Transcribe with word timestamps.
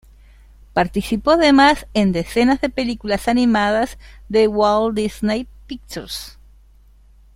Participó, 0.73 1.29
además, 1.33 1.85
en 1.93 2.11
decenas 2.11 2.59
de 2.59 2.69
películas 2.71 3.27
animadas 3.27 3.99
de 4.29 4.47
Walt 4.47 4.95
Disney 4.95 5.47
Pictures. 5.67 6.39